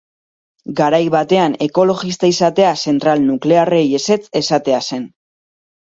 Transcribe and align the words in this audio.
Garai 0.79 1.01
batean 1.15 1.57
ekologista 1.67 2.31
izatea 2.33 2.73
zentral 2.87 3.25
nuklearrei 3.29 3.87
ezetz 4.03 4.23
esatea 4.45 4.85
zen. 4.93 5.11